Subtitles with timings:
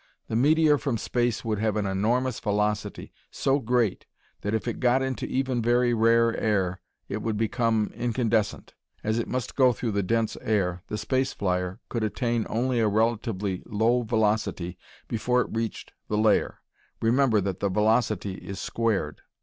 [0.29, 4.07] The meteor from space would have an enormous velocity, so great
[4.41, 8.73] that if it got into even very rare air, it would become incandescent.
[9.03, 13.61] As it must go through dense air, the space flyer could attain only a relatively
[13.67, 14.75] low velocity
[15.07, 16.61] before it reached the layer.
[16.99, 19.21] Remember that the velocity is squared.